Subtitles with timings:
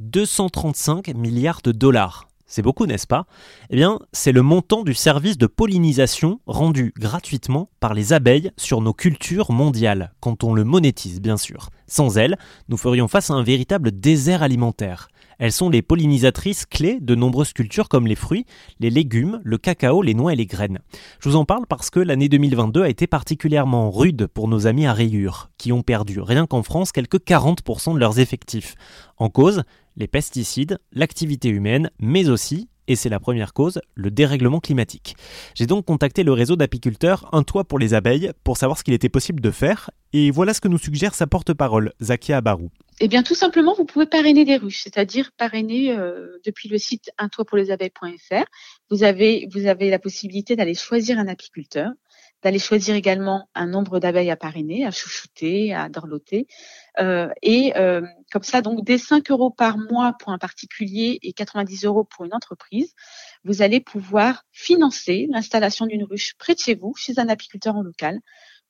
[0.00, 2.28] 235 milliards de dollars.
[2.48, 3.26] C'est beaucoup, n'est-ce pas?
[3.70, 8.80] Eh bien, c'est le montant du service de pollinisation rendu gratuitement par les abeilles sur
[8.80, 11.70] nos cultures mondiales, quand on le monétise bien sûr.
[11.88, 12.38] Sans elles,
[12.68, 15.08] nous ferions face à un véritable désert alimentaire.
[15.38, 18.46] Elles sont les pollinisatrices clés de nombreuses cultures comme les fruits,
[18.80, 20.78] les légumes, le cacao, les noix et les graines.
[21.20, 24.86] Je vous en parle parce que l'année 2022 a été particulièrement rude pour nos amis
[24.86, 28.74] à rayures, qui ont perdu rien qu'en France quelques 40% de leurs effectifs.
[29.18, 29.62] En cause,
[29.96, 35.16] les pesticides, l'activité humaine, mais aussi et c'est la première cause, le dérèglement climatique.
[35.54, 38.94] J'ai donc contacté le réseau d'apiculteurs Un Toit pour les abeilles pour savoir ce qu'il
[38.94, 42.70] était possible de faire, et voilà ce que nous suggère sa porte-parole, Zakia Abarou.
[42.98, 47.10] Eh bien, tout simplement, vous pouvez parrainer des ruches, c'est-à-dire parrainer euh, depuis le site
[47.18, 48.44] untoitpourlesabeilles.fr.
[48.88, 51.90] Vous avez, vous avez la possibilité d'aller choisir un apiculteur
[52.42, 56.46] d'aller choisir également un nombre d'abeilles à parrainer, à chouchouter, à dorloter.
[57.00, 61.32] Euh, et euh, comme ça, donc des 5 euros par mois pour un particulier et
[61.32, 62.94] 90 euros pour une entreprise,
[63.44, 67.82] vous allez pouvoir financer l'installation d'une ruche près de chez vous, chez un apiculteur en
[67.82, 68.20] local,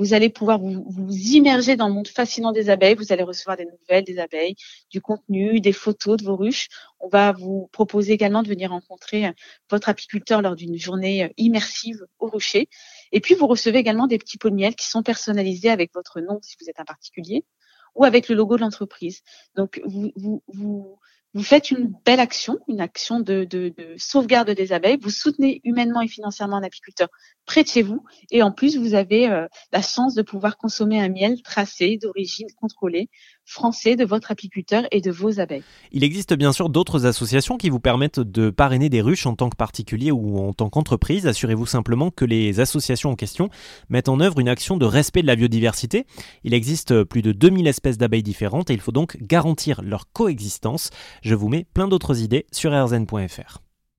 [0.00, 2.94] vous allez pouvoir vous, immerger dans le monde fascinant des abeilles.
[2.94, 4.54] Vous allez recevoir des nouvelles des abeilles,
[4.90, 6.68] du contenu, des photos de vos ruches.
[7.00, 9.30] On va vous proposer également de venir rencontrer
[9.68, 12.70] votre apiculteur lors d'une journée immersive au rucher.
[13.12, 16.20] Et puis, vous recevez également des petits pots de miel qui sont personnalisés avec votre
[16.20, 17.44] nom si vous êtes un particulier
[17.94, 19.20] ou avec le logo de l'entreprise.
[19.54, 20.42] Donc, vous,
[21.32, 24.98] vous faites une belle action, une action de, de, de, sauvegarde des abeilles.
[25.00, 27.08] Vous soutenez humainement et financièrement un apiculteur
[27.46, 28.04] près de chez vous.
[28.30, 32.48] Et en plus, vous avez euh, la chance de pouvoir consommer un miel tracé, d'origine
[32.60, 33.08] contrôlée,
[33.50, 35.64] français de votre apiculteur et de vos abeilles.
[35.90, 39.50] Il existe bien sûr d'autres associations qui vous permettent de parrainer des ruches en tant
[39.50, 41.26] que particulier ou en tant qu'entreprise.
[41.26, 43.50] Assurez-vous simplement que les associations en question
[43.88, 46.06] mettent en œuvre une action de respect de la biodiversité.
[46.44, 50.90] Il existe plus de 2000 espèces d'abeilles différentes et il faut donc garantir leur coexistence.
[51.22, 53.69] Je vous mets plein d'autres idées sur rzn.fr.